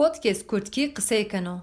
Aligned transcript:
Podcast 0.00 0.46
Kürtki 0.50 0.94
kısaykano. 0.94 1.56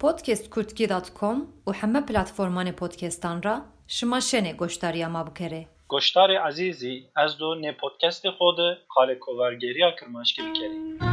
podcastkürtki.com 0.00 1.36
و 1.66 1.72
همه 1.72 2.00
پلتفرمان 2.00 2.70
پودکستان 2.70 3.42
را 3.42 3.62
شما 3.86 4.20
شنه 4.20 4.52
گوشتاری 4.52 5.06
ما 5.06 5.24
بکره. 5.24 5.66
گوشتار 5.88 6.36
عزیزی 6.36 7.08
از 7.16 7.38
دو 7.38 7.54
نه 7.54 7.72
پودکست 7.80 8.30
خود 8.30 8.56
خالکوورگری 8.88 9.82
کرماش 10.00 10.34
کرد. 10.34 11.11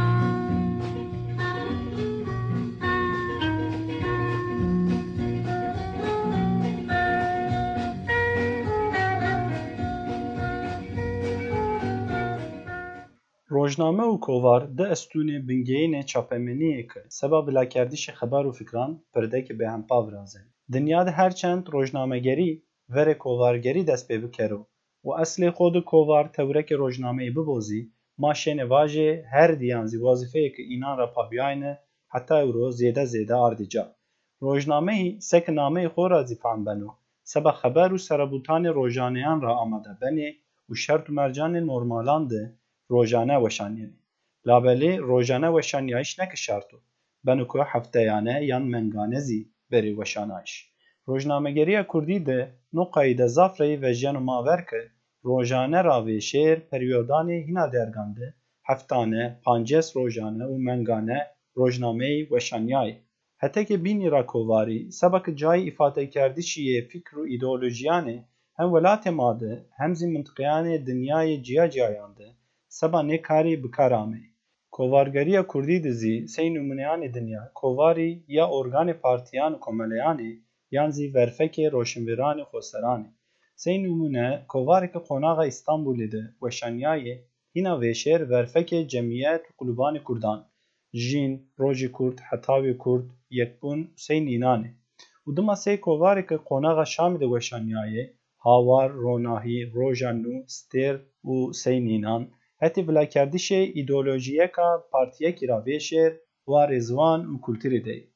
Rojname 13.56 14.04
û 14.14 14.20
kovar 14.26 14.62
di 14.78 14.84
estûnê 14.94 15.38
bingehînê 15.48 16.02
çapemeniyê 16.10 16.82
kir 16.90 17.04
seba 17.18 17.38
bilakerdîşê 17.46 18.12
xeber 18.18 18.44
û 18.50 18.52
fikran 18.58 18.90
pirdekî 19.12 19.54
bêhempa 19.60 19.98
virazê. 20.06 20.42
Dinya 20.72 21.00
de 21.06 21.10
her 21.18 21.32
çend 21.40 21.64
rojnamegerî 21.74 22.52
verê 22.94 23.14
kovargerî 23.24 23.82
dest 23.90 24.04
pê 24.10 24.16
bikero 24.22 24.60
û 25.06 25.08
eslê 25.22 25.48
xwe 25.56 25.68
di 25.74 25.82
kovar 25.90 26.24
tewrekê 26.36 26.74
rojnameyê 26.82 27.30
bibozî, 27.36 27.82
ma 28.22 28.32
şenê 28.40 28.66
vajê 28.72 29.10
her 29.34 29.50
diyan 29.60 29.86
zî 29.90 29.98
wazîfeyekî 30.04 30.62
înan 30.74 30.96
re 31.00 31.06
pabiyayîne 31.16 31.72
heta 32.14 32.36
ewro 32.44 32.66
zêde 32.80 33.04
zêde 33.12 33.36
ardica. 33.46 33.84
Rojnameyî 34.42 35.08
sekî 35.30 35.52
nameyê 35.60 35.88
xwe 35.94 36.06
ra 36.10 36.20
zî 36.28 36.36
fehm 36.42 36.60
beno, 36.66 36.90
seba 37.32 37.52
xeber 37.60 37.90
û 37.96 37.98
rojaneyan 38.78 39.38
ra 39.46 39.52
amade 39.62 39.92
benê 40.02 40.28
û 40.70 40.72
şert 40.82 41.04
û 41.08 41.12
mercanê 41.20 41.60
rojane 42.90 43.36
weşaniyê. 43.44 43.90
Labelê 44.48 44.92
rojane 45.10 45.48
weşaniyayîş 45.56 46.18
neke 46.18 46.36
şert 46.44 46.68
û 46.76 46.78
beno 47.26 47.44
ku 47.50 47.58
hefteyane 47.72 48.36
yan 48.50 48.64
mengane 48.72 49.20
zî 49.26 49.40
berê 49.70 49.92
weşanayîş. 50.00 50.54
Rojnamegeriya 51.08 51.86
Kurdî 51.86 52.26
de 52.26 52.38
Noqayî 52.72 53.18
de 53.18 53.26
Zafreyê 53.36 53.82
vejiyan 53.82 54.16
û 54.20 54.22
maver 54.30 54.60
kir 54.68 54.84
rojane 55.24 55.80
ra 55.84 55.98
vê 56.06 56.18
şêr 56.30 56.58
peryodanê 56.70 57.38
hîna 57.46 57.72
dergan 57.72 58.10
de 58.16 58.34
heftane, 58.68 59.24
pances 59.44 59.96
rojane 59.96 60.44
û 60.52 60.54
mengane 60.68 61.20
rojnameyê 61.58 62.28
weşaniyayê. 62.32 62.96
Hetekê 63.42 63.76
bînî 63.84 64.08
ra 64.14 64.22
kovarî 64.32 64.80
sebekî 64.98 65.32
cayê 65.40 65.62
îfadekerdîşiyê 65.70 66.78
fikr 66.90 67.14
û 67.20 67.22
îdeolojiyanê 67.34 68.18
hem 68.58 68.68
welatê 68.74 69.10
ma 69.10 69.40
de 69.40 69.52
hem 69.78 69.92
zî 69.98 70.06
mintiqeyanê 70.14 70.74
dinyayê 70.88 71.42
ciya 71.46 71.70
ciyayan 71.70 72.16
de 72.16 72.26
seba 72.78 73.00
nêkarî 73.10 73.54
bikar 73.64 73.92
ame. 74.02 74.22
Kovargeriya 74.76 75.42
Kurdî 75.52 75.78
de 75.84 75.92
zî 76.00 76.16
sey 76.34 76.48
numuneyanê 76.54 77.08
dinya 77.16 77.42
kovarî 77.60 78.10
ya 78.36 78.46
organê 78.58 78.94
partiyan 79.06 79.52
û 79.56 79.58
komeleyanê 79.66 80.32
yan 80.76 80.90
zî 80.96 81.06
verfekê 81.16 81.66
roşnvêranê 81.76 82.44
xweseranê. 82.50 83.10
Sey 83.62 83.76
numune 83.84 84.28
kovareke 84.52 85.00
qonaxa 85.08 85.44
Îstanbulê 85.52 86.08
de 86.14 86.22
weşaniyayê 86.42 87.14
hîna 87.54 87.74
vêşêr 87.82 88.20
verfekê 88.32 88.88
cemiyet 88.92 89.42
û 89.50 89.52
qulubanê 89.58 90.02
Kurdan, 90.08 90.40
Jîn, 91.04 91.32
Rojî 91.60 91.92
Kurd, 91.96 92.18
Hetawê 92.28 92.74
Kurd, 92.84 93.06
Yekbûn 93.38 93.80
û 93.94 93.98
sey 94.06 94.20
nînanê. 94.28 94.70
û 95.26 95.36
dima 95.36 95.56
sey 95.64 95.76
kovareke 95.86 96.36
qonaxa 96.48 96.86
Şamê 96.94 97.18
de 97.20 97.26
weşaniyayê 97.34 98.04
Hawar, 98.44 98.90
Ronahî, 99.04 99.58
Roja 99.74 100.10
Nû, 100.22 100.34
Stêr 100.56 100.96
û 101.32 101.34
sey 101.62 101.78
nînan 102.60 102.66
hetê 102.68 102.82
bilakerdîşê 102.88 103.62
îdeolojiyeka 103.80 104.68
partiyekî 104.92 105.48
ra 105.48 105.58
vêşêr 105.66 106.12
wa 106.50 106.62
rêziwan 106.70 107.20
û 107.32 107.34
kulturê 107.44 107.84
de 107.84 107.94
ye. 108.00 108.06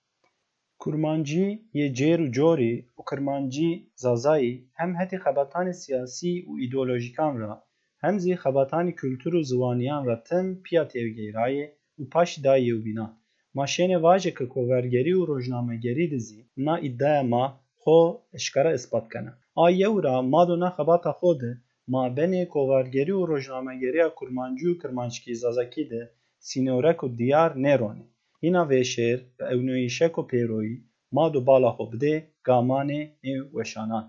Kurmancî 0.83 1.47
yê 1.78 1.86
cêr 1.98 2.19
û 2.27 2.28
corî 2.36 2.75
û 2.98 3.01
kirmancî 3.11 3.73
zazayî 4.05 4.55
hem 4.78 4.91
hetê 5.01 5.19
xebatanê 5.25 5.75
siyasî 5.83 6.35
û 6.51 6.52
îdeolojîkan 6.64 7.35
ra 7.41 7.55
hem 8.02 8.14
zî 8.23 8.35
xebatanê 8.45 8.92
kultur 9.01 9.33
û 9.41 9.42
ziwaniyan 9.51 10.02
ra 10.08 10.17
tim 10.29 10.47
piya 10.64 10.85
tevgêrayê 10.92 11.67
û 12.01 12.02
paşî 12.13 12.39
dayê 12.47 12.73
û 12.79 12.85
bînan. 12.86 13.13
Ma 13.57 13.64
şenê 13.74 13.98
vajeke 14.02 14.47
kovergerî 14.55 15.13
û 15.20 15.23
rojnamegerî 15.30 16.07
de 16.13 16.18
zî 16.27 16.41
na 16.67 16.74
îddeya 16.89 17.23
ma 17.33 17.45
xwe 17.83 18.01
eşkera 18.36 18.73
ispat 18.79 19.07
kene. 19.13 19.33
A 19.64 19.67
yew 19.80 19.95
ra 20.05 20.23
mado 20.33 20.57
na 20.63 20.68
xebata 20.77 21.13
xwe 21.20 21.33
de 21.41 21.51
ma 21.92 22.05
benê 22.17 22.42
kovargerî 22.55 23.14
û 23.20 23.22
rojnamegeriya 23.33 24.08
kurmancî 24.18 24.67
û 24.72 24.74
kirmanckî 24.83 25.34
zazakî 25.42 25.84
de 25.92 26.02
sînorek 26.48 26.98
û 27.06 27.08
diyar 27.18 27.50
nêronê. 27.64 28.06
Hîna 28.42 28.62
vêşêr 28.70 29.18
bi 29.36 29.45
ewnûyîşek 29.55 30.14
û 30.20 30.23
pêroyî 30.30 30.77
mado 31.17 31.40
bala 31.48 31.70
xwe 31.77 31.86
bide 31.92 32.14
gamanê 32.46 33.02
nê 33.24 33.34
weşanan. 33.56 34.06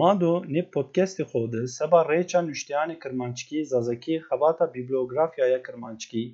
Mado 0.00 0.34
nê 0.54 0.62
podcastê 0.74 1.24
xwe 1.30 1.44
de 1.52 1.62
seba 1.76 2.00
rêça 2.12 2.40
nûştiyanê 2.48 2.96
kirmanckî 3.02 3.58
zazakî 3.72 4.14
xebata 4.28 4.66
bîbliografyaya 4.74 5.60
kirmanckî 5.66 6.24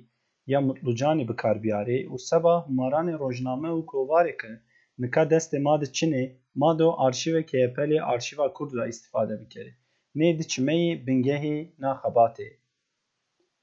ya 0.51 0.59
Mutlucanê 0.67 1.23
bikar 1.31 1.57
biyarê 1.63 1.99
û 2.13 2.15
seba 2.29 2.55
humaranê 2.67 3.15
rojname 3.23 3.71
û 3.79 3.81
kovarê 3.91 4.35
ke 4.41 4.53
nika 5.01 5.23
destê 5.31 5.57
ma 5.65 5.75
di 5.81 5.87
çinê 5.97 6.23
mado 6.61 6.89
arşîvekê 7.05 7.57
epelê 7.67 7.97
arşîva 8.13 8.47
Kurd 8.55 8.71
ra 8.77 8.85
îstîfade 8.91 9.35
bikere. 9.41 9.73
Nê 10.19 10.29
di 10.37 10.45
çimeyê 10.51 10.91
bingehê 11.05 11.57
na 11.83 11.91
xebatê. 12.01 12.49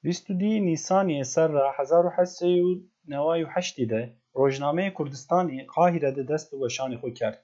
Bîst 0.04 0.24
û 0.32 0.34
dî 0.40 0.52
Nîsaniyê 0.68 1.24
ser 1.32 1.48
ra 1.56 1.66
hezar 1.78 2.04
û 2.08 2.10
hed 2.16 2.30
sê 2.36 2.50
û 2.68 2.70
neway 3.12 3.40
û 3.44 3.48
heştî 3.54 3.86
de 3.92 4.02
Rojnameyê 4.38 4.90
Kurdistanê 4.98 5.58
Qahîre 5.74 6.10
de 6.16 6.24
dest 6.30 6.46
bi 6.52 6.56
weşanê 6.62 6.96
xwe 7.00 7.10
kerd. 7.18 7.38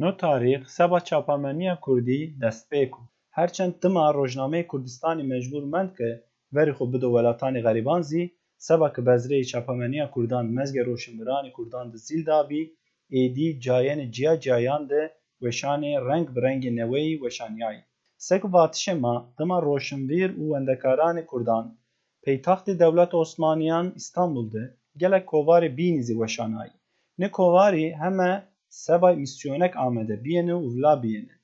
No 0.00 0.10
tarîx 0.20 0.62
seba 0.76 0.98
çapameniya 1.08 1.74
Kurdî 1.84 2.20
destpêk 2.42 2.92
û 3.00 3.02
herçend 3.38 3.72
dima 3.82 4.06
Rojnameyê 4.18 4.66
Kurdistanê 4.70 5.24
mecbûr 5.32 5.64
mend 5.74 5.90
ke 5.98 6.10
verê 6.54 6.72
xwe 6.76 6.86
bide 6.92 7.08
welatanê 7.14 7.60
xerîban 7.66 8.02
zî 8.10 8.22
seba 8.66 8.88
ki 8.94 9.00
bezreyê 9.08 9.44
çapameniya 9.52 10.06
Kurdan 10.14 10.46
mezge 10.56 10.82
roşnviranê 10.90 11.50
Kurdan 11.56 11.86
di 11.92 11.98
zîl 12.06 12.22
dabî 12.30 12.62
êdî 13.20 13.48
cayenê 13.64 14.06
ciya 14.14 14.34
ciyayan 14.42 14.82
de 14.90 15.02
weşanê 15.44 15.92
reng 16.08 16.28
bi 16.34 16.40
rengê 16.46 16.70
neweyî 16.80 17.14
weşaniyayê. 17.24 17.82
Sek 18.18 18.42
vatişê 18.54 18.94
ma 19.04 19.14
dima 19.38 19.58
roşnvîr 19.62 20.30
û 20.40 20.42
wendekaranê 20.52 21.26
Kurdan 21.26 21.66
peytaxtê 22.24 22.78
Dewleta 22.78 23.16
Osmaniyan 23.16 23.92
İstanbul 23.96 24.52
de 24.52 24.76
gelek 24.96 25.24
kovarê 25.32 25.76
bînî 25.76 26.02
weşanayî. 26.20 26.76
Nê 27.20 27.30
kovarî 27.30 27.86
heme 28.02 28.32
seba 28.68 29.12
misyonek 29.12 29.76
amede 29.76 30.24
biyene 30.24 30.52
û 30.52 30.74
vila 30.74 31.02
biyene. 31.02 31.34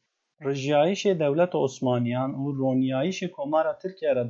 Rijiyayîşê 0.44 1.18
Dewleta 1.18 1.58
Osmaniyan 1.58 2.30
û 2.42 2.44
roniyayîşê 2.58 3.30
Komara 3.30 3.78
Tirkiye 3.78 4.16
re 4.16 4.24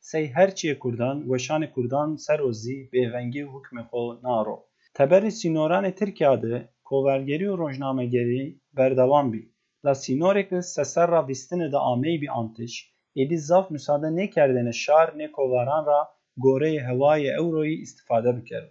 sey 0.00 0.26
herçiyê 0.36 0.78
Kurdan 0.78 1.16
weşanê 1.30 1.70
Kurdan 1.70 2.16
ser 2.16 2.38
û 2.48 2.50
zî 2.62 2.76
bêvengî 2.92 3.42
û 3.46 3.48
hukmê 3.54 3.82
xwe 3.90 4.22
naro. 4.26 4.56
Teberî 4.94 5.30
sînoranê 5.40 5.92
Tirkiya 5.94 6.42
de 6.42 6.68
kovergerî 6.84 7.46
û 7.52 7.58
rojnamegerî 7.58 8.44
berdewam 8.76 9.32
bî. 9.32 9.42
La 9.88 9.94
sînorekê 10.04 10.60
seser 10.74 11.08
ra 11.14 11.20
bîstinê 11.28 11.68
de 11.74 11.80
ameyî 11.92 12.18
bî 12.22 12.28
antîş, 12.40 12.74
êdî 13.22 13.38
zaf 13.48 13.66
müsaade 13.74 14.10
nekerdine 14.20 14.74
şar 14.82 15.08
nê 15.18 15.28
kovaran 15.36 15.84
ra 15.90 16.00
goreyê 16.44 16.82
hewayê 16.88 17.30
Ewroyî 17.40 17.76
îstîfade 17.84 18.32
bikere. 18.36 18.70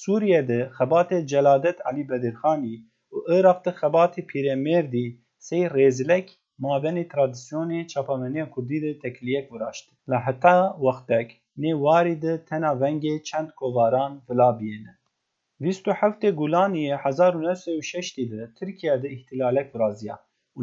Sûriyeyê 0.00 0.60
xebatê 0.78 1.18
Celadet 1.30 1.78
Elî 1.90 2.04
Bedirxanî 2.10 2.76
û 3.14 3.16
Iraqê 3.36 3.72
xebatê 3.80 4.22
Pîremêrdî 4.30 5.06
sey 5.46 5.64
rêzilek 5.76 6.26
mabenê 6.64 7.04
tradisyonê 7.12 7.80
çapameniya 7.92 8.46
Kurdî 8.54 8.78
de 8.84 8.92
tekliyek 9.04 9.46
viraştî. 9.52 9.92
Li 10.10 10.18
heta 10.26 10.56
wextek 10.84 11.28
nê 11.62 11.72
warî 11.84 12.16
tena 12.48 12.72
vengê 12.82 13.14
çend 13.28 13.50
kovaran 13.60 14.12
vila 14.28 14.50
biyêne. 14.58 14.94
Bîst 15.62 15.84
û 15.90 15.92
heftê 16.00 16.30
Gulaniyê 16.40 16.96
hezar 17.04 17.34
îhtilalek 19.16 19.74
viraziya 19.74 20.16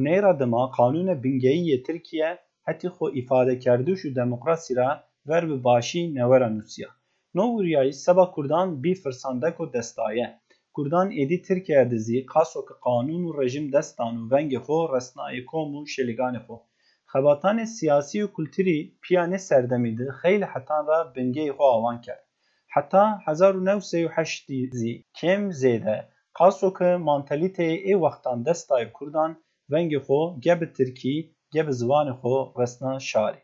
nêra 0.06 0.40
dima 0.40 0.64
qanûna 0.78 1.16
bingehîyê 1.24 1.78
Tirkiye 1.88 2.32
hetî 2.68 2.88
xwe 2.96 3.08
îfadekerdûş 3.20 4.00
û 4.08 4.10
demokrasî 4.16 4.74
ra 4.80 4.90
ver 5.30 5.44
bi 5.50 5.58
başî 5.64 6.02
newera 6.16 6.50
nûsiya. 6.58 6.90
Nowriyayî 7.36 7.94
seba 7.94 8.26
Kurdan 8.32 8.84
bî 8.84 8.94
firsandek 9.02 9.56
û 9.64 9.74
destaye. 9.74 10.28
Kurdan 10.76 11.08
êdî 11.22 11.38
Tirkiye 11.48 11.92
de 11.92 11.98
zî 12.06 12.26
qasokî 12.34 12.76
qanûn 12.86 13.24
û 13.30 13.32
rejim 13.42 13.68
destan 13.74 14.14
û 14.22 14.24
vengê 14.34 14.60
xwe 14.66 14.80
resnayê 14.96 15.42
kom 15.52 15.70
û 15.80 15.82
şêlîganê 15.94 16.42
xwe. 16.46 16.58
Xebatanê 17.12 17.66
siyasî 17.76 18.20
û 18.26 18.28
kulturî 18.36 18.80
piya 19.04 19.24
nê 19.32 19.40
serdemî 19.50 19.98
de 20.00 20.08
xeyli 20.22 20.48
hetan 20.54 20.84
ra 20.88 21.00
bingehê 21.16 21.52
xwe 21.58 21.68
avan 21.78 21.98
kir. 22.06 22.20
Heta 22.76 23.06
hezar 23.26 23.54
û 23.60 23.62
new 23.70 23.82
sê 23.90 24.00
û 24.08 24.10
heştî 24.18 24.60
zî 24.80 24.94
kêm 25.20 25.44
zêde 25.62 25.98
qasokî 26.40 26.92
mantelîteyê 27.08 27.78
ê 27.92 27.94
wextan 28.04 28.38
destayê 28.48 28.92
Kurdan 28.98 29.32
vengê 29.72 30.00
xwe 30.06 30.22
ge 30.46 30.54
bi 30.62 30.68
Tirkî 30.78 31.16
ge 31.54 31.62
bi 31.68 31.74
ziwanê 31.80 32.14
xwe 32.20 32.38
resna 32.60 32.92
şarê. 33.10 33.42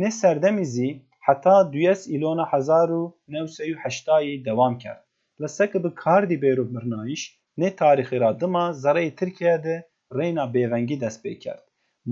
Nê 0.00 0.10
serdemî 0.20 0.66
zî 0.74 0.88
heta 1.26 1.56
duyes 1.72 2.00
îlona 2.14 2.44
hezar 2.52 2.88
û 3.00 3.02
new 3.32 3.46
sê 3.54 3.64
û 3.72 3.74
heştayî 3.84 4.34
dewam 4.46 4.74
kir. 4.82 4.98
li 5.40 5.48
sekê 5.56 5.78
bi 5.84 5.90
kar 6.02 6.22
dî 6.30 6.36
bêrûmirnayîş 6.42 7.22
nê 7.60 7.68
tarîxê 7.80 8.18
ra 8.22 8.30
dima 8.40 8.64
zereyê 8.82 9.12
Tirkiye 9.18 9.56
de 9.64 9.76
reyna 10.18 10.44
bêvengî 10.54 10.96
dest 11.02 11.18
pê 11.24 11.32
kerd. 11.42 11.64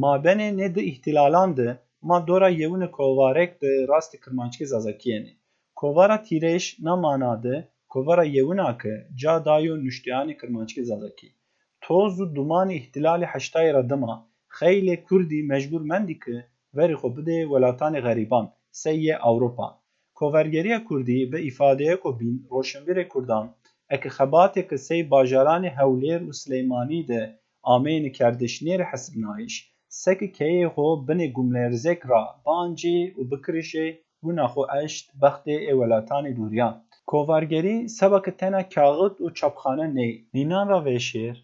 Mabenê 0.03 0.49
nê 0.59 0.69
di 0.75 0.83
îhtilalan 0.91 1.51
de 1.59 1.69
ma 2.09 2.19
dora 2.27 2.51
yewînê 2.61 2.89
kovarek 2.97 3.51
di 3.63 3.73
rastî 3.91 4.17
kirmanckî 4.25 4.65
zazakiyê 4.73 5.19
nê. 5.25 5.33
Kovara 5.81 6.19
tîrêj 6.27 6.65
namana 6.87 7.35
de 7.45 7.57
kovara 7.93 8.25
yewîna 8.37 8.71
ke 8.83 8.95
ca 9.21 9.35
dayo 9.47 9.75
nuştiyanê 9.85 10.35
kirmanckî 10.41 10.85
zazakî. 10.91 11.29
توز 11.87 12.21
و 12.21 12.27
دمان 12.27 12.71
احتلال 12.71 13.25
هشتای 13.27 13.73
ردما 13.73 14.27
خیلی 14.49 14.97
کردی 15.11 15.43
مجبور 15.43 15.83
مندی 15.83 16.15
که 16.25 16.45
وری 16.75 16.95
خوب 16.95 17.21
بده 17.21 17.47
ولاتان 17.47 18.01
غریبان 18.01 18.53
سی 18.71 19.13
اوروپا. 19.13 19.79
کوورگری 20.15 20.79
کردی 20.91 21.27
به 21.27 21.39
ایفاده 21.39 21.97
کو 21.97 22.13
بین 22.13 22.47
روشنبیر 22.51 23.03
کردان 23.03 23.55
اک 23.91 24.09
خبات 24.09 24.69
که 24.69 24.77
سی 24.77 25.03
باجران 25.03 25.65
هولیر 25.65 26.23
و 26.23 26.33
سلیمانی 26.33 27.03
ده 27.03 27.39
آمین 27.63 28.09
کردشنیر 28.09 28.83
حسب 28.83 29.13
نایش 29.17 29.71
سک 29.89 30.33
کهی 30.33 30.69
خو 30.69 30.97
بین 30.97 31.33
گملرزک 31.33 32.01
را 32.05 32.35
بانجی 32.45 33.11
و 33.11 33.25
و 34.23 34.33
نخو 34.33 34.61
اشت 34.61 35.11
بخت 35.23 35.49
اولاتان 35.49 36.35
دوریان. 36.35 36.81
کوورگری 37.07 37.89
سبک 37.89 38.31
تنه 38.31 38.63
کاغد 38.63 39.21
و 39.21 39.31
چپخانه 39.31 39.87
نی 39.87 40.27
نینان 40.35 40.69
را 40.69 40.81
ویشیر 40.81 41.44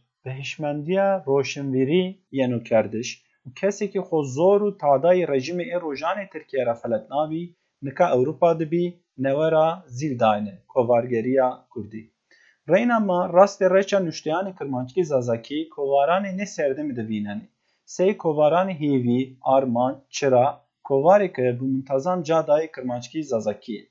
zor 4.37 4.61
û 4.69 4.71
tadayê 4.83 5.25
rejimê 5.33 5.65
ê 5.75 5.77
rojanê 5.87 6.27
Tirkiye 6.33 6.67
ra 6.67 6.75
felet 6.81 7.05
nabî 7.15 7.45
nika 7.87 8.07
Ewropa 8.17 8.51
dibî 8.61 8.87
newera 9.25 9.69
zîl 9.97 10.15
dayîne 10.23 10.55
kovargeriya 10.73 11.49
Kurdî. 11.73 12.03
Reyna 12.73 12.99
me 13.09 13.19
rastê 13.37 13.67
reça 13.77 13.99
nuştiyanê 14.07 14.53
kirmanckî 14.59 15.03
zazakî 15.13 15.61
kovaranê 15.75 16.33
nê 16.39 16.47
serdemî 16.57 16.95
dibînenê. 16.99 17.47
Sey 17.95 18.11
kovaranê 18.23 18.75
hêvî, 18.83 19.21
arman, 19.55 19.95
çira 20.17 20.47
kovareke 20.89 21.47
bi 21.61 21.65
muntazam 21.73 22.23
ca 22.23 22.39
dayê 22.49 22.69
kirmanckî 22.75 23.21
zazakî 23.33 23.73
ye. 23.73 23.85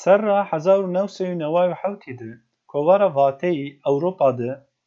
Serra 0.00 0.38
hezar 0.52 0.78
û 0.86 0.88
new 0.96 1.08
sed 1.16 1.28
û 1.34 1.38
neway 1.42 1.66
û 1.72 1.74
hewtê 1.82 2.12
de 2.20 2.30
kovara 2.70 3.08
vateyî 3.18 3.68
Ewropa 3.90 4.28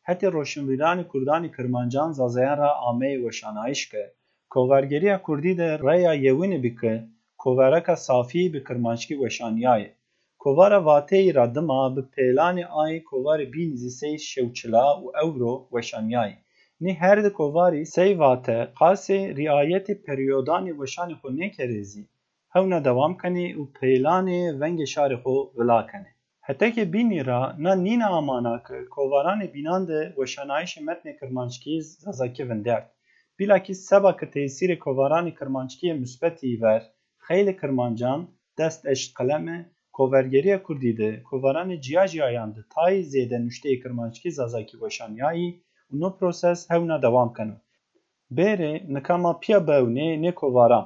de 0.09 0.13
hetê 0.13 0.31
roşnvîranê 0.31 1.07
Kurdanê 1.07 1.55
Kirmancan 1.55 2.11
zazayan 2.11 2.57
ra 2.57 2.69
ameyê 2.89 3.17
weşanayîş 3.23 3.89
ke. 3.89 4.13
Kovargeriya 4.49 5.21
Kurdî 5.21 5.57
de 5.57 5.79
reya 5.79 6.15
yewînê 6.15 6.63
bike 6.63 7.03
kovareka 7.37 7.95
safî 7.95 8.53
bi 8.53 8.63
kirmanckî 8.63 9.15
weşaniyaye. 9.23 9.95
Kovara 10.39 10.85
vateyî 10.85 11.35
ra 11.35 11.55
dima 11.55 11.95
bi 11.95 12.01
pêlanê 12.15 12.65
ayê 12.81 13.03
kovarê 13.03 13.53
bîn 13.53 13.75
zî 13.75 13.89
sey 13.89 14.17
şewçila 14.17 14.85
û 15.03 15.05
ewro 15.25 15.67
weşaniyaye. 15.73 16.37
Nî 16.81 16.93
her 16.93 17.23
di 17.23 17.33
kovarî 17.33 17.85
sey 17.85 18.19
vate 18.19 18.59
qasê 18.79 19.19
riayetê 19.39 19.93
peryodanê 20.05 20.71
weşanê 20.81 21.15
xwe 21.19 21.37
nekere 21.37 21.83
zî 21.83 22.03
hewna 22.55 22.85
dewam 22.85 23.13
kenê 23.21 23.47
û 23.59 23.63
pêlanê 23.77 24.41
vengê 24.61 24.87
şarê. 24.93 25.17
Hetekê 26.47 26.85
bînî 26.93 27.21
ra 27.29 27.41
na 27.63 27.73
nîna 27.85 28.09
amana 28.19 28.55
ke 28.67 28.77
kovaranê 28.95 29.47
bînan 29.55 29.83
de 29.87 29.99
weşanayîşê 30.19 30.81
metnê 30.87 31.13
kirmanckî 31.19 31.75
zazakivin 31.81 32.65
derd. 32.65 32.87
Bilakî 33.39 33.75
seba 33.75 34.11
ki 34.19 34.25
tesîrê 34.33 34.77
kovaranê 34.85 35.33
kirmanckiyê 35.39 35.93
müsbetî 36.01 36.61
ver, 36.61 36.83
xeylê 37.27 37.53
kirmancan 37.61 38.19
dest 38.57 38.85
eşt 38.85 39.09
qeleme 39.17 39.57
kovergeriya 39.97 40.63
Kurdî 40.63 40.97
de 40.97 41.09
kovaranê 41.29 41.81
ciya 41.81 42.07
ciyayan 42.11 42.55
di 42.55 42.61
tayî 42.73 43.01
zêde 43.11 43.37
nuşteyê 43.45 43.77
kirmanckî 43.83 44.31
zazakî 44.31 44.75
weşaniyayî 44.83 45.49
û 45.91 45.93
no 46.01 46.09
proses 46.17 46.59
hewna 46.71 46.97
dewam 47.01 47.33
kene. 47.37 47.57
Bêrê 48.37 48.73
nikama 48.93 49.39
piya 49.41 49.59
bewnê 49.69 50.09
nê 50.23 50.31
kovaran. 50.41 50.85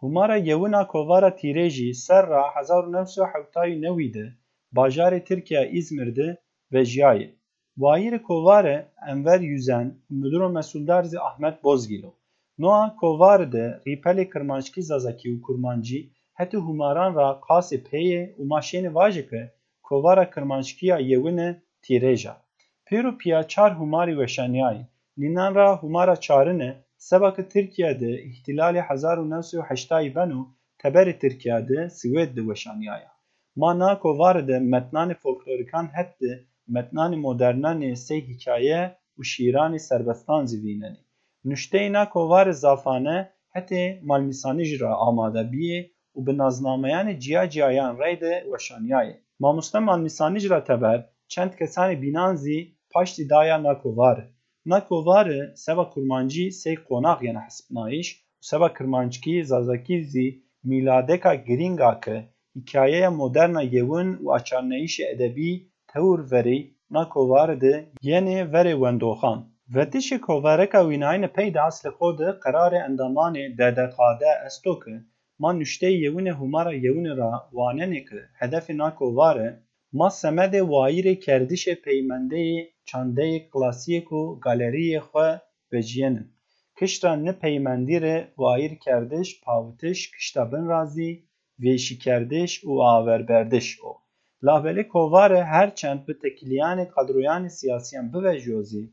Hûmara 0.00 0.36
yewina 0.48 0.82
kovara 0.92 1.30
tîrê 1.40 1.68
jî 1.76 1.88
ser 1.94 2.24
ra 2.32 2.42
hezar 2.56 2.82
û 2.88 2.92
new 2.94 3.06
sed 3.12 3.22
û 3.22 3.26
hewtayî 3.32 3.76
newî 3.84 4.08
de 4.14 4.26
bajarê 4.76 5.24
Tirkiya 5.24 5.64
İzmir 5.78 6.16
de 6.16 6.28
vejiyaye. 6.72 7.34
Wayîrê 7.78 8.20
kovarê 8.28 8.84
Enver 9.12 9.40
Yüzen 9.40 9.86
û 10.10 10.12
Müdiro 10.20 10.48
Mesûldar 10.58 11.04
zî 11.10 11.18
Ahmet 11.20 11.56
Bozgîlo. 11.64 12.12
Noa 12.58 12.96
kovarê 13.00 13.52
de 13.52 13.64
rîpelê 13.86 14.24
kirmanckî 14.32 14.82
zazakî 14.82 15.28
û 15.34 15.40
kurmancî 15.40 16.00
hetî 16.38 16.56
hûmaran 16.66 17.12
ra 17.18 17.28
qasê 17.48 17.78
peyê 17.88 18.22
û 18.40 18.42
maşênê 18.52 18.90
kovara 19.86 20.30
kirmanckîya 20.30 20.98
yewine 20.98 21.48
tîrêja. 21.84 22.34
Pêr 22.86 23.04
û 23.10 23.12
piya 23.20 23.40
çar 23.52 23.72
hûmarî 23.80 24.14
weşaniyayê. 24.20 24.84
Nînan 25.20 25.54
ra 25.54 25.68
hûmara 25.82 26.16
çarine 26.20 26.70
sebeke 26.98 27.48
Tirkiye 27.48 28.00
de 28.00 28.10
îhtilalê 28.30 28.82
hezar 28.88 29.16
û 29.22 29.24
new 29.30 29.42
sed 29.48 29.58
û 29.58 29.62
heştayî 29.70 30.14
ben 30.14 30.30
û 30.38 30.40
teberê 30.80 31.14
Tirkiye 31.22 31.68
de 31.68 31.78
Swêd 31.98 32.30
di 32.36 32.42
weşaniyaya. 32.50 33.15
Ma 33.60 33.70
na 33.78 33.90
kovarê 34.02 34.42
de 34.48 34.56
metnanê 34.72 35.14
folklorîkan 35.22 35.86
het 35.96 36.10
de 36.20 36.32
metnanê 36.74 37.16
modernanê 37.26 37.96
sey 38.06 38.20
hikaye 38.28 38.82
û 39.18 39.20
şîranê 39.30 39.78
serbestan 39.88 40.42
zî 40.50 40.58
vînenê. 40.64 41.02
Nuşteyê 41.48 41.92
na 41.96 42.04
kovarê 42.14 42.52
zafane 42.64 43.18
hetê 43.54 43.84
malnîsanî 44.08 44.64
jî 44.70 44.76
ra 44.80 44.92
amade 45.08 45.44
bîyê 45.52 45.80
û 46.16 46.18
bi 46.26 46.32
naznameyanê 46.42 47.14
ciya 47.22 47.44
ciyayan 47.52 47.92
rey 48.02 48.20
de 48.20 48.32
weşaniyaye. 48.50 49.16
Mamoste 49.42 49.78
malnîsanî 49.88 50.38
jî 50.42 50.48
ra 50.50 50.60
teber 50.68 50.98
çend 51.32 51.52
kesanê 51.60 51.96
bînan 52.02 52.34
zî 52.44 52.58
paştî 52.92 53.24
daya 53.30 53.62
na 53.62 53.72
kovarê. 53.82 54.26
Na 54.70 54.78
kovarê 54.88 55.56
seba 55.64 55.84
kurmancî 55.92 56.46
sey 56.62 56.76
qonax 56.88 57.18
yên 57.26 57.38
hesibnayîş 57.44 58.08
û 58.40 58.42
seba 58.50 58.68
kirmanckî 58.76 59.44
zazakî 59.50 59.98
zî 60.12 60.26
mîladeka 60.68 61.34
girîng 61.48 61.80
a 61.90 61.94
ke 62.04 62.16
hikayeya 62.56 63.10
moderna 63.10 63.62
yewin 63.76 64.10
û 64.22 64.26
açarneyîşê 64.38 65.04
edebî 65.14 65.52
tewr 65.92 66.20
verî 66.32 66.58
na 66.94 67.02
kovarê 67.14 67.56
de 67.64 67.74
yenê 68.08 68.38
verê 68.52 68.74
wendoxan. 68.82 69.38
Vetişê 69.74 70.18
kovareka 70.26 70.80
wînayînê 70.90 71.28
pey 71.36 71.54
de 71.54 71.60
eslê 71.68 71.90
xwe 71.96 72.10
de 72.20 72.28
qerarê 72.42 72.80
endamanê 72.88 73.44
derdeqade 73.58 74.30
estoke 74.46 74.96
ma 75.42 75.50
nuşteyê 75.60 75.96
yewînê 76.04 76.32
hûmara 76.40 76.74
yewînê 76.84 77.14
ra 77.20 77.32
wanenê 77.58 78.02
ke 78.08 78.20
hedefê 78.40 78.74
na 78.80 78.88
kovarê 78.98 79.50
ma 79.98 80.08
semedê 80.20 80.60
wayîrê 80.72 81.14
kerdişê 81.26 81.74
peymendeyê 81.84 82.60
çandeyê 82.88 83.38
klasîk 83.52 84.08
û 84.20 84.22
galeriyê 84.44 85.00
xwe 85.08 85.28
veciyênin. 85.72 86.26
Kişta 86.78 87.10
nipeymendî 87.26 87.98
re 88.04 88.16
wayîr 88.40 88.72
kerdiş 88.84 89.28
pawtiş 89.44 90.10
kişta 90.10 90.52
bin 90.52 90.64
razî 90.72 91.10
vêşîkerdiş 91.62 92.52
û 92.70 92.72
averberdiş 92.96 93.68
o. 93.90 93.92
Lavbelê 94.46 94.84
kovarê 94.92 95.42
her 95.52 95.68
çend 95.74 96.00
bi 96.06 96.12
tekiliyanê 96.22 96.86
kadroyanê 96.94 97.50
siyasiyan 97.58 98.12
bivejiyo 98.12 98.62
zî 98.70 98.84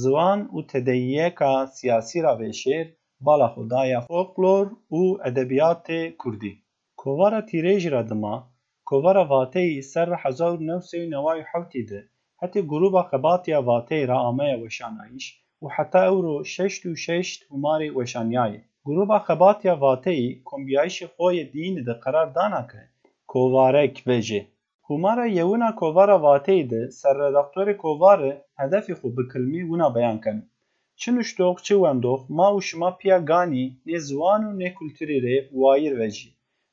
ziwan 0.00 0.40
û 0.56 0.66
tedeyiyeka 0.66 1.66
siyasî 1.76 2.18
ra 2.22 2.32
vêşêr 2.40 2.86
bala 3.20 3.48
xwedaya 3.54 4.00
folklor 4.00 4.66
û 5.00 5.02
edebiyatê 5.28 6.16
Kurdî. 6.20 6.52
Kovara 6.96 7.40
tîrê 7.50 7.74
jî 7.82 7.90
ra 7.90 8.02
kovara 8.88 9.24
vateyî 9.30 9.82
ser 9.82 10.08
hezar 10.22 10.52
û 10.56 10.58
new 10.68 10.82
sed 10.88 11.00
û 11.04 11.10
neway 11.14 11.38
û 11.42 11.44
hewtê 11.52 11.82
de 11.90 12.00
hetê 12.40 12.60
grûpa 12.70 13.02
xebatiya 13.10 13.60
vateyê 13.70 14.04
ra 14.10 14.18
ameya 14.30 14.56
weşanayîş 14.62 15.26
û 15.62 15.66
heta 15.76 16.02
ewro 16.12 16.36
şeşt 16.54 16.82
û 16.90 16.92
şeşt 17.06 17.40
hûmarê 17.50 17.88
weşaniyayê. 17.98 18.62
گروه 18.88 19.18
خباتی 19.18 19.68
واتی 19.68 20.42
کمبیایش 20.50 20.96
خوی 21.14 21.44
دین 21.54 21.74
ده 21.86 21.94
قرار 22.04 22.26
دانا 22.36 22.62
کووارک 22.70 22.88
کوواره 23.30 23.88
کوجه. 23.88 24.42
کومارا 24.86 25.26
یونا 25.38 25.70
کوواره 25.80 26.16
واتی 26.26 26.62
ده 26.70 26.80
سر 27.00 27.14
ردکتور 27.24 27.72
کوواره 27.82 28.32
هدفی 28.62 28.94
خوب 28.98 29.12
بکلمی 29.18 29.62
ونا 29.62 29.88
بیان 29.96 30.18
کن. 30.24 30.38
چنوش 31.00 31.28
دوخ 31.38 31.56
چه 31.66 31.74
وندوخ 31.82 32.20
ما 32.38 32.48
و 32.54 32.60
شما 32.68 32.90
پیا 33.00 33.18
گانی 33.30 33.66
نه 33.86 33.98
و 34.14 34.52
نه 34.60 34.68
وایر 35.60 35.94
وجی. 36.00 36.30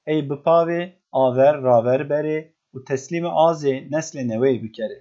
ای 0.08 0.22
بپاوه 0.30 0.82
آور 1.12 1.54
راور 1.68 2.04
بره 2.12 2.38
و 2.74 2.78
تسلیم 2.90 3.26
آزه 3.26 3.74
نسل 3.92 4.16
نوی 4.32 4.58
بکره. 4.64 5.00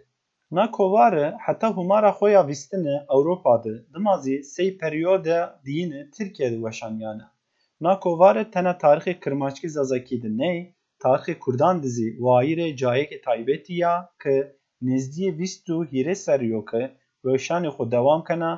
Na 0.56 0.64
kovarê 0.76 1.26
heta 1.46 1.68
hûmara 1.76 2.12
xwe 2.18 2.28
ya 2.36 2.42
vîstinê 2.50 2.96
Ewropa 3.16 3.54
de 3.64 3.74
dima 3.94 4.14
zî 4.24 4.36
sey 4.54 4.70
peryoda 4.80 5.38
dînê 5.66 6.10
Tirkiye 6.14 6.48
de 6.52 6.58
weşaniyane. 6.64 7.26
Na 7.84 7.92
kovarê 8.04 8.44
tena 8.54 8.74
tarixê 8.82 9.14
kirmanckî 9.22 9.68
zazakî 9.76 10.16
de 10.22 10.30
ney 10.42 10.58
tarixê 11.02 11.34
Kurdan 11.44 11.76
dizî 11.82 12.08
wayîrê 12.24 12.68
cayekê 12.80 13.18
taybetî 13.26 13.74
ya 13.84 13.94
ki 14.22 14.36
nêzdiyê 14.86 15.30
vîst 15.38 15.66
û 15.74 15.76
hîrê 15.92 16.14
seriyoke 16.26 16.82
weşanê 17.26 17.70
xwe 17.74 17.84
dewam 17.94 18.22
kene 18.28 18.52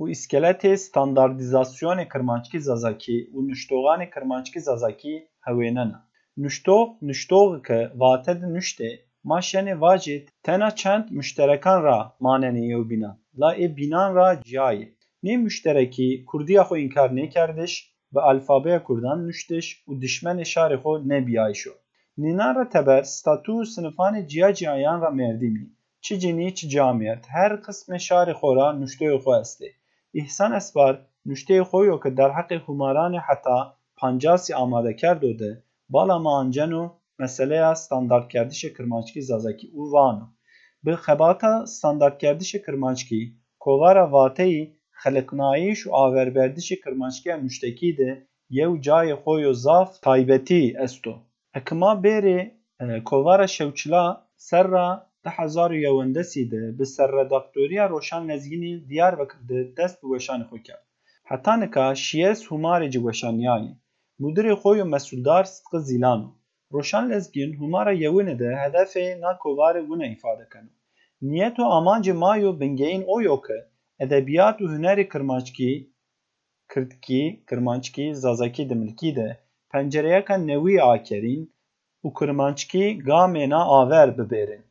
û 0.00 0.02
îskeletê 0.14 0.72
standardîzasyonê 0.86 2.06
kirmanckî 2.12 2.58
zazakî 2.68 3.18
û 3.36 3.38
nuştoxanê 3.48 4.06
kirmanckî 4.14 4.60
zazakî 4.68 5.14
hewêne 5.46 5.84
ne. 5.90 5.98
Nuştox 6.42 6.88
nuştoxeke 7.08 7.80
vate 8.00 8.34
di 8.40 8.46
nuştê 8.56 8.90
maşenê 9.30 9.74
vacê 9.82 10.16
tena 10.42 10.70
çend 10.80 11.04
müşterekan 11.18 11.80
ra 11.86 11.98
manenê 12.24 12.64
ew 12.74 12.82
bînan 12.90 13.16
la 13.40 13.50
ê 13.64 13.66
bînan 13.76 14.10
ra 14.16 14.28
ciyayê 14.48 14.88
nê 15.24 15.34
müşterekî 15.44 16.24
kurdiya 16.28 16.62
xwe 16.68 16.76
înkar 16.84 17.10
nêkerdiş 17.18 17.74
bi 18.14 18.20
alfabeya 18.30 18.80
Kurdan 18.86 19.18
nûştiş 19.28 19.66
û 19.88 19.90
dişmenê 20.02 20.46
şarê 20.52 20.78
xwe 20.82 20.94
nebiyayîşo 21.12 21.74
nînan 22.22 22.52
ra 22.56 22.64
teber 22.74 23.02
statû 23.16 23.52
û 23.60 23.64
sinifanê 23.74 24.22
ciya 24.30 24.50
ciyayan 24.58 24.98
ra 25.02 25.10
merdîmî 25.10 25.66
çi 26.04 26.14
cinî 26.22 26.54
çi 26.56 26.66
camiyet 26.74 27.22
her 27.34 27.52
qismê 27.64 27.98
şarê 28.08 28.34
xwe 28.40 28.50
ra 28.58 28.66
nûştoyê 28.80 29.18
xwe 29.22 29.34
est. 29.42 29.60
Ê 29.68 29.70
îhsan 30.20 30.52
esbar 30.60 30.94
nûşteyê 31.28 31.62
xwe 31.68 31.80
yo 31.90 31.96
ku 32.02 32.10
derheqê 32.18 32.58
humaranê 32.66 33.20
heta 33.28 33.58
pancasî 33.98 34.52
amadekar 34.62 35.16
dode 35.22 35.50
bala 35.94 36.18
me 36.24 36.30
ancen 36.40 36.72
meseleya 37.18 37.72
standardkerdişê 37.84 38.70
kirmanckî 38.76 39.22
zazakî 39.30 39.66
û 39.78 39.82
vano 39.92 40.26
bi 40.84 40.92
xebata 41.04 41.54
standardkerdişê 41.76 42.58
kirmanckî 42.66 43.22
kovara 43.64 44.06
vateyî 44.12 44.62
xeliqnayîş 45.02 45.80
û 45.86 45.90
averberdişê 46.04 46.76
kirmanckîya 46.84 47.36
nûştekî 47.44 47.90
de 47.98 48.10
yew 48.58 48.74
cayê 48.86 49.16
xwe 49.22 49.34
yo 49.46 49.52
zaf 49.66 49.90
taybetî 50.06 50.62
est 50.84 51.04
o 51.12 51.14
hekima 51.56 51.92
bêrê 52.04 52.40
kovara 53.08 53.46
şewçila 53.56 54.04
ser 54.36 54.66
ra 54.70 54.88
di 55.24 55.30
hezar 55.36 55.70
û 55.70 55.76
yewendesî 55.86 56.50
de 56.50 56.62
bi 56.78 56.86
serredaktoriya 56.86 57.90
Roşan 57.90 58.28
Lezgînî 58.28 58.88
Diyarbekir 58.88 59.40
de 59.48 59.58
dest 59.76 59.96
bi 60.02 60.06
weşanê 60.14 60.44
xwe 60.48 60.62
kir 60.66 60.80
heta 61.30 61.56
nika 61.56 61.94
şiyes 61.94 62.40
humarê 62.50 62.90
ci 62.92 62.98
weşaniyayê 63.06 63.72
mûdirê 64.22 64.52
xwe 64.60 64.78
yo 64.78 64.86
mesuldar 64.94 65.44
Sıtkı 65.44 65.80
Zîlan 65.80 66.20
o 66.28 66.30
Roşan 66.74 67.10
Lezgîn 67.10 67.52
humara 67.60 67.92
yewînê 67.92 68.38
de 68.38 68.50
hedefê 68.62 69.06
na 69.20 69.32
kovarê 69.42 69.82
wîne 69.88 70.06
îfade 70.14 70.46
keno 70.52 70.72
niyet 71.28 71.56
û 71.62 71.64
amancê 71.78 72.12
mayo 72.22 72.50
bingehîn 72.60 73.02
o 73.14 73.16
yo 73.28 73.36
ku 73.46 73.58
edebiyat 74.04 74.56
û 74.62 74.64
hunerê 74.74 75.04
kirmanckî 75.12 75.72
Kirdkî 76.72 77.22
kirmanckî 77.48 78.06
zazakî 78.24 78.64
di 78.70 78.74
milkî 78.82 79.10
de 79.18 79.28
pencereyeka 79.70 80.36
newî 80.48 80.76
akerîn 80.94 81.42
û 82.04 82.08
kirmanckî 82.18 82.86
gamêna 83.08 83.62
aver 83.80 84.08
bibêrin 84.18 84.62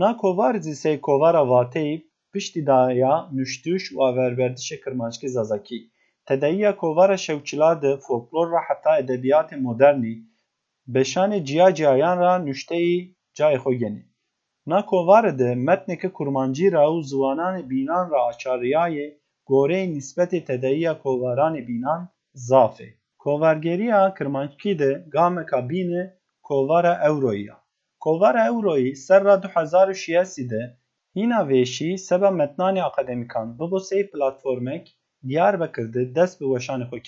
na 0.00 0.10
kovar 0.22 0.54
zî 0.64 0.74
sey 0.82 0.96
kovara 1.06 1.42
vateyî 1.52 1.96
piştî 2.32 2.62
daya 2.70 3.14
nûştûş 3.36 3.82
û 3.94 3.96
averberdişê 4.08 4.76
kirmanckî 4.84 5.28
zazakî 5.36 5.80
tedeyiya 6.26 6.72
kovara 6.80 7.16
şewçila 7.26 7.70
di 7.82 7.90
folklor 8.06 8.46
ra 8.54 8.60
heta 8.68 8.92
edebiyatê 9.02 9.56
beşanê 10.88 11.44
ciya 11.44 11.74
ciyayan 11.74 12.18
ra 12.20 12.34
nûşteyî 12.46 12.98
cayê 13.36 13.58
xwe 13.62 13.74
genî 13.82 14.02
na 14.66 14.80
kovarê 14.90 15.38
de 15.38 15.54
metneke 15.54 16.08
kurmancî 16.16 16.72
ra 16.72 16.84
û 16.94 16.98
ziwananê 17.10 17.62
bînan 17.70 18.10
ra 18.12 18.20
açariyayê 18.30 19.08
goreyê 19.48 19.86
nîsbetê 19.94 20.40
tedeyiya 20.48 20.94
kovaranê 21.04 21.62
bînan 21.68 22.00
zaf 22.34 22.80
e 22.80 22.88
kovargeriya 23.22 24.14
kirmanckî 24.16 24.78
de 24.78 24.90
gameka 25.14 25.60
bîne 25.70 26.02
kovara 26.42 26.94
ewroyî 27.08 27.44
ya 27.50 27.56
kovara 28.04 28.42
ewroyî 28.50 28.96
ser 28.96 29.24
ra 29.24 29.42
du 29.42 29.48
hezar 29.54 29.88
û 29.88 29.94
şiyesî 29.94 30.50
de 30.50 30.62
hîna 31.16 31.40
vêşî 31.50 31.90
seba 32.08 32.30
metnanê 32.40 32.82
akademîkan 32.90 33.46
bibo 33.58 33.78
sey 33.88 34.10
platformek 34.10 34.86
Diyarbekir 35.28 35.94
de 35.94 36.14
dest 36.14 36.40
bi 36.40 36.44
weşanê 36.44 36.86
xwe 36.90 37.00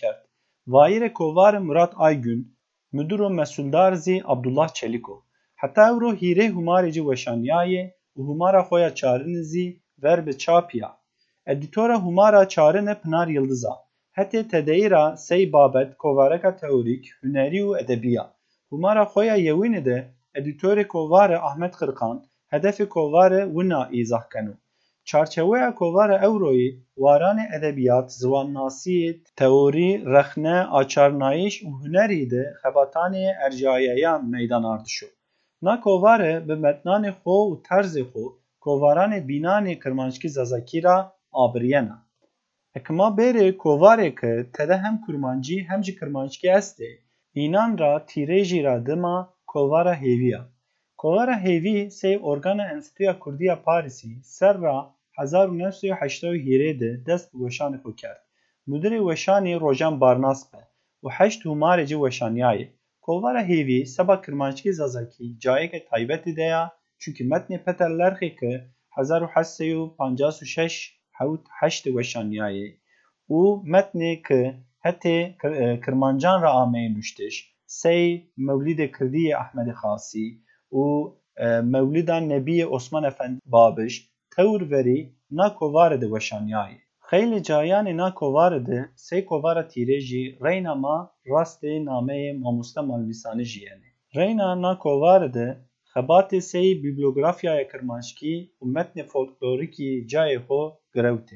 müdür 2.96 3.20
û 3.26 3.28
mesuldar 3.40 3.92
zî 4.04 4.16
Abdullah 4.32 4.68
Çelîko 4.78 5.16
heta 5.62 5.84
ewro 5.92 6.10
hîrê 6.20 6.46
humarê 6.56 6.90
cî 6.94 7.02
weşaniyayê 7.08 7.84
û 8.18 8.20
humara 8.28 8.62
xwe 8.68 8.78
ya 8.86 8.90
çarinê 9.00 9.42
zî 9.52 9.66
ver 10.02 10.18
bi 10.26 10.32
çapiya 10.38 10.90
edîtora 11.52 11.96
humara 12.04 12.42
çarinê 12.54 12.94
Pinar 13.02 13.28
Yildiz 13.36 13.64
a. 13.72 13.74
Hetê 14.18 14.40
tedeyî 14.52 14.90
ra 14.90 15.04
sey 15.16 15.52
babet 15.52 15.90
kovareka 16.02 16.56
teorîk 16.60 17.04
hunerî 17.20 17.60
û 17.68 17.70
edebiya 17.82 18.24
humara 18.70 19.04
xwe 19.12 19.22
ya 19.30 19.36
yewînê 19.48 19.84
de 19.88 19.98
edîtorê 20.38 20.84
kovarê 20.94 21.38
Ahmet 21.48 21.74
Qirqan 21.80 22.16
hedefê 22.52 22.86
kovarê 22.94 23.42
wina 23.54 23.80
îzah 24.00 24.24
keno 24.32 24.54
çarçeweya 25.08 25.74
kovara 25.74 26.16
ewroyê 26.28 26.68
waranê 27.04 27.44
edebiyat 27.56 28.08
ziwannasiyê 28.20 29.10
teorî 29.40 29.90
rexne 30.14 30.56
açarnayîş 30.80 31.54
û 31.66 31.68
hunerî 31.80 32.30
de 32.30 32.44
xebatanê 32.62 33.24
ercayeyan 33.46 34.20
meydan 34.32 34.64
ardişo 34.74 35.06
na 35.64 35.74
kovarê 35.86 36.34
bi 36.48 36.54
metnanê 36.64 37.10
xwe 37.18 37.36
û 37.50 37.62
terzê 37.68 38.04
xwe 38.10 38.26
kovaranê 38.64 39.20
bînanê 39.28 39.74
kirmanckî 39.82 40.28
zazakî 40.36 40.80
ra 40.86 40.96
abiriyena 41.44 41.96
hekima 42.74 43.08
bêrê 43.18 43.46
kovarê 43.64 44.10
ki 44.20 44.32
tede 44.54 44.76
hem 44.84 44.94
kurmancî 45.04 45.58
hem 45.68 45.80
jî 45.84 45.92
kirmanckî 45.98 46.48
est 46.58 46.76
ê 46.90 46.92
înan 47.44 47.70
ra 47.80 47.92
tîrêjî 48.10 48.60
ra 48.66 48.76
dima 48.86 49.16
kovara 49.52 49.94
hêvî 50.02 50.30
ya 50.34 50.42
kovara 51.04 51.36
hêvî 51.46 51.90
sey 51.90 52.18
organa 52.30 52.64
Enstitûya 52.74 53.18
Kurdî 53.18 53.44
ya 53.44 53.62
Parîsî 53.66 54.10
ser 54.22 54.56
ra 54.62 54.76
hezar 55.18 55.46
û 55.52 55.54
newsê 55.62 55.90
heşta 56.00 56.26
û 56.34 56.36
hîrê 56.46 56.72
de 56.80 56.90
dest 57.06 57.26
bi 57.32 57.36
weşanê 57.44 57.78
xwe 57.82 57.92
kerd. 58.00 58.20
Müdirê 58.70 59.00
weşanê 59.10 59.60
Rojan 59.64 60.00
Barnas 60.00 60.40
be 60.52 60.62
û 61.04 61.06
heşt 61.18 61.40
humarê 61.44 61.84
cî 61.90 61.96
weşaniyayê 62.04 62.66
kovara 63.04 63.42
hêvî 63.50 63.80
seba 63.94 64.16
kirmanckî 64.22 64.72
zazakî 64.80 65.38
cayeke 65.44 65.80
taybetî 65.90 66.36
de 66.36 66.46
ya 66.54 66.64
çûnkî 67.00 67.24
metnê 67.32 67.58
Peter 67.64 67.90
Lerxê 68.00 68.30
ki 68.40 68.52
hezar 68.96 69.20
û 69.26 69.28
heşt 69.34 69.52
sê 69.58 69.66
û 69.80 69.96
pancas 69.98 70.36
û 70.42 70.46
şeş 70.54 70.74
hewt 71.18 71.44
heştê 71.60 71.90
weşaniyayê 71.98 72.68
û 73.38 73.40
metnê 73.72 74.12
ki 74.28 74.42
hetê 74.84 75.16
kirmancan 75.84 76.42
ra 76.42 76.50
ameyê 76.62 76.88
nûştiş 76.96 77.36
sey 77.66 78.04
Mewlîdê 78.46 78.86
Kirdiyê 78.96 79.32
Ehmedê 79.42 79.74
Xasî 79.80 80.43
û 80.82 80.84
Mewlîda 81.72 82.18
Nebiyê 82.32 82.66
Osman 82.66 83.04
Efendi 83.04 83.40
Babiş 83.46 83.94
tewr 84.34 84.70
verî 84.70 85.00
na 85.38 85.46
kovarê 85.58 86.00
de 86.00 86.06
weşaniyayê 86.14 86.78
xeylê 87.08 87.40
cayanê 87.48 87.94
na 88.02 88.08
kovarê 88.20 88.66
de 88.66 88.78
sey 89.06 89.24
kovara 89.28 89.64
tîrê 89.72 89.98
jî 90.08 90.24
reyna 90.44 90.74
ma 90.74 90.96
rastê 91.32 91.72
nameyê 91.90 92.30
mamoste 92.42 92.80
malnivîsanî 92.88 93.44
jî 93.52 93.60
yenê 93.68 93.90
reyna 94.16 94.48
na 94.64 94.72
kovarê 94.84 95.30
de 95.38 95.48
xebatê 95.92 96.40
sey 96.50 96.68
bibliografyaya 96.84 97.64
kirmanckî 97.70 98.34
û 98.60 98.64
metnê 98.74 99.04
folklorîkî 99.12 99.90
cayê 100.12 100.38
xwe 100.46 100.62
girewt 100.94 101.28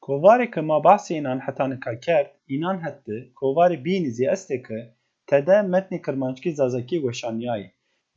o 0.03 0.05
kovarê 0.05 0.51
ki 0.51 0.61
ma 0.61 0.77
behsê 0.87 1.13
înan 1.19 1.39
heta 1.45 1.67
nika 1.67 1.99
kerd 2.05 2.27
înan 2.55 2.77
hetê 2.85 3.17
kovarê 3.39 3.77
bînî 3.85 4.11
zî 4.17 4.25
est 4.35 4.49
ê 4.57 4.59
ki 4.67 4.79
tede 5.29 5.57
metnê 5.73 5.99
kirmanckî 6.05 6.51
zazakî 6.59 6.97
weşaniyayê. 7.05 7.69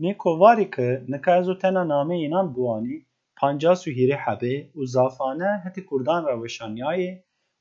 Nê 0.03 0.13
kovarê 0.23 0.67
ki 0.75 0.89
nika 1.13 1.33
ez 1.41 1.49
û 1.53 1.55
tena 1.63 1.83
namê 1.93 2.17
înan 2.27 2.47
biwanî 2.55 2.97
pancas 3.39 3.81
û 3.89 3.91
hîrê 3.99 4.19
hebe 4.25 4.55
û 4.79 4.81
zafane 4.97 5.53
hetê 5.65 5.83
Kurdan 5.89 6.23
ra 6.29 6.37
weşaniyayê 6.43 7.13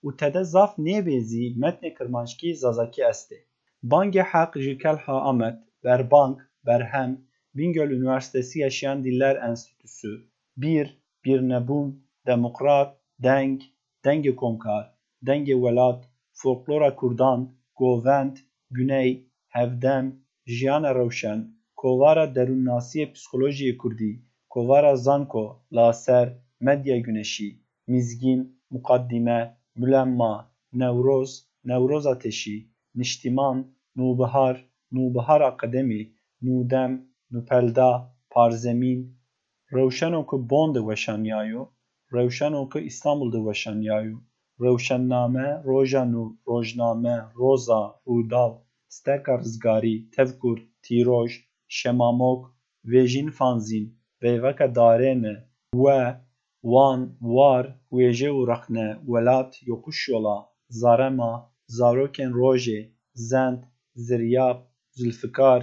û 0.06 0.08
tede 0.20 0.44
zaf 0.54 0.72
nêbê 0.88 1.18
zî 1.30 1.46
metnê 1.64 1.90
kirmanckî 1.98 2.50
zazakî 2.64 3.02
est 3.12 3.30
ê 3.38 3.40
bangê 3.92 4.24
heq 4.32 4.52
ji 4.64 4.74
Kelha 4.84 5.18
Amed 5.30 5.58
berbank 5.84 6.38
berhem 6.68 7.12
Bingöl 7.56 7.90
Üniversitesi 7.98 8.60
Yaşayan 8.60 9.04
Diller 9.04 9.36
Enstitüsü 9.48 10.12
bir 10.58 10.86
birnebûn 11.26 11.88
demokrat 12.28 12.90
deng 13.24 13.62
dengê 14.06 14.34
komkar 14.42 14.86
dengê 15.28 15.56
welat 15.64 16.00
folklora 16.40 16.92
Kurdan 17.00 17.40
govend 17.80 18.36
güney 18.78 19.10
hevdem 19.56 20.06
jiyana 20.56 20.92
rewşen 21.00 21.40
kovara 21.80 22.26
derûnnasiyê 22.36 23.06
psîkolojiyê 23.14 23.78
Kurdî 23.82 24.14
kovara 24.54 24.96
zanko 25.06 25.46
laser 25.76 26.28
medya 26.66 26.98
güneşî 27.06 27.50
mizgîn 27.88 28.42
muqaddime 28.74 29.42
mülemma 29.76 30.34
newroz 30.74 31.32
newroza 31.70 32.14
teşî 32.24 32.58
niştiman 32.96 33.58
nûbihar 33.98 34.56
nûbihara 34.96 35.52
qedemê, 35.62 36.02
nûdem, 36.46 36.92
nûpelda, 37.34 37.92
parzemîn, 38.34 39.02
rewşeno 39.76 40.22
ku 40.30 40.36
bon 40.50 40.70
diweşaniyayo, 42.16 42.22
rewşeno 42.22 42.70
ku 42.70 42.80
Îstanbul 42.80 43.32
diweşaniyayo, 43.34 44.18
rewşenname, 44.62 45.64
roja 45.66 46.04
nû, 46.04 46.38
rojname, 46.48 47.18
roza, 47.40 47.82
rûdaw, 48.08 48.54
steka 48.88 49.40
rizgarî, 49.40 50.10
tevkûr, 50.16 50.60
tîroj, 50.84 51.32
şemamok, 51.68 52.42
vêjîn 52.92 53.30
fanzîn, 53.38 53.86
vêveka 54.22 54.68
darê 54.76 55.14
we, 55.74 56.02
wan, 56.62 57.02
war, 57.20 57.66
wêje 57.92 58.30
û 58.30 58.48
rexne, 58.52 58.88
welat, 59.12 59.52
yoxuşyola, 59.70 60.38
zarema, 60.70 61.34
zarokên 61.78 62.32
rojê, 62.42 62.82
zend, 63.14 63.62
ziryab, 63.96 64.60
zülfikar 64.92 65.62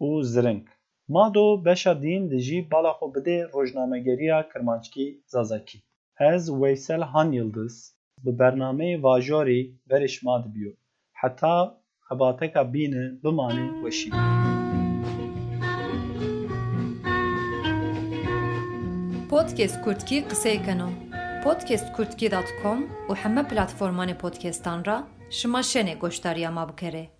û 0.00 0.08
ziring. 0.32 0.66
ما 1.08 1.28
دو 1.28 1.56
بشا 1.56 1.94
دین 1.94 2.28
دجی 2.28 2.62
بالا 2.62 2.92
خو 2.92 3.08
بده 3.08 3.46
روزنامه 3.52 4.00
گریا 4.00 4.42
کرمانچکی 4.42 5.22
زازکی 5.26 5.82
هز 6.16 6.50
ویسل 6.50 7.02
هان 7.02 7.32
یلدز 7.32 7.92
به 8.24 8.32
برنامه 8.32 8.96
واجوری 8.96 9.80
برش 9.86 10.24
ما 10.24 10.38
دبیو 10.38 10.72
حتا 11.12 11.76
خباتکا 12.00 12.64
بین 12.64 13.20
بمانه 13.24 13.82
وشی 13.82 14.10
پودکست 19.30 19.84
کردکی 19.84 20.20
قصه 20.20 20.58
کنو 20.66 20.90
پودکست 21.44 21.96
کردکی 21.98 22.28
دات 22.28 22.48
کم 22.62 22.84
و 23.10 23.14
همه 23.14 23.42
پلاتفورمان 23.42 24.12
پودکستان 24.12 24.84
را 24.84 25.02
شما 25.30 25.62
شنه 25.62 25.94
گوشتاری 25.94 26.48
ما 26.48 26.66
بکره 26.66 27.13